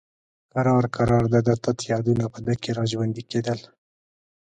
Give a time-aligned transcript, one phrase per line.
[0.53, 3.59] کرار کرار د ده تت یادونه په ده کې را ژوندي کېدل.